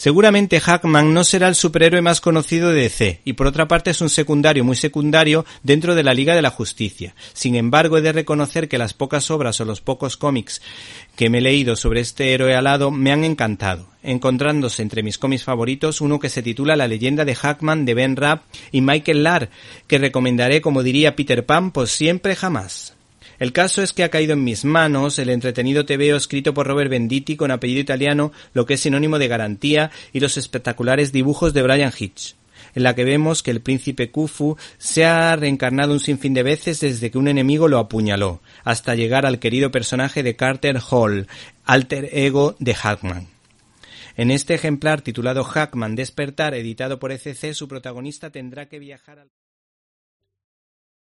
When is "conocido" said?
2.22-2.70